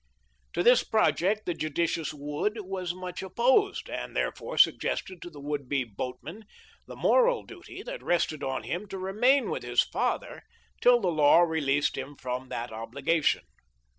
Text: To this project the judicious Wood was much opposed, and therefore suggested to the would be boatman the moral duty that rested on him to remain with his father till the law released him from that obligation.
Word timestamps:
To 0.53 0.63
this 0.63 0.83
project 0.83 1.45
the 1.45 1.53
judicious 1.53 2.11
Wood 2.11 2.57
was 2.61 2.91
much 2.95 3.21
opposed, 3.21 3.87
and 3.87 4.15
therefore 4.15 4.57
suggested 4.57 5.21
to 5.21 5.29
the 5.29 5.39
would 5.39 5.69
be 5.69 5.83
boatman 5.83 6.45
the 6.87 6.95
moral 6.95 7.43
duty 7.43 7.83
that 7.83 8.01
rested 8.01 8.41
on 8.41 8.63
him 8.63 8.87
to 8.87 8.97
remain 8.97 9.51
with 9.51 9.61
his 9.61 9.83
father 9.83 10.41
till 10.81 11.01
the 11.01 11.11
law 11.11 11.41
released 11.41 11.99
him 11.99 12.15
from 12.15 12.49
that 12.49 12.71
obligation. 12.71 13.43